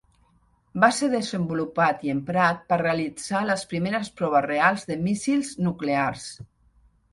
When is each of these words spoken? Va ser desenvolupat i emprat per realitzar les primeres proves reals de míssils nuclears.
Va 0.83 0.87
ser 0.99 1.09
desenvolupat 1.11 2.01
i 2.07 2.13
emprat 2.13 2.65
per 2.73 2.81
realitzar 2.83 3.43
les 3.51 3.67
primeres 3.75 4.11
proves 4.23 4.49
reals 4.49 4.89
de 4.93 5.01
míssils 5.07 5.55
nuclears. 5.69 6.29